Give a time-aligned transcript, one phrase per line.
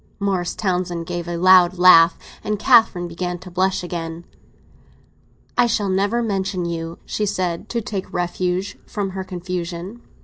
[0.19, 4.25] Morris Townsend gave a loud laugh, and Catherine began to blush again.
[5.55, 10.01] "I shall never mention you," she said, to take refuge from her confusion.